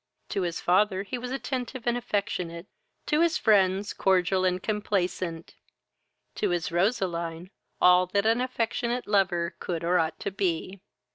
To 0.29 0.41
his 0.41 0.59
father 0.59 1.03
he 1.03 1.19
was 1.19 1.29
attentive 1.29 1.85
and 1.85 1.95
affectionate, 1.95 2.65
to 3.05 3.21
his 3.21 3.37
friends 3.37 3.93
cordial 3.93 4.43
and 4.43 4.57
complacent, 4.59 5.53
to 6.33 6.49
his 6.49 6.71
Roseline 6.71 7.51
all 7.79 8.07
that 8.07 8.25
an 8.25 8.41
affectionate 8.41 9.05
lover 9.05 9.53
could 9.59 9.83
or 9.83 9.99
ought 9.99 10.19
to 10.21 10.31
be. 10.31 10.81